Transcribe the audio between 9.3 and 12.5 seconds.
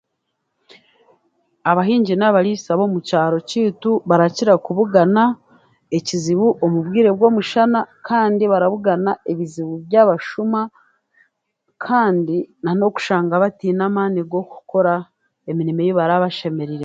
ebizibu by'abashuma, kandi